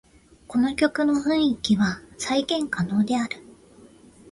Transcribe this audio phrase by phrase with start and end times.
[0.47, 3.37] この曲の雰囲気は再現可能である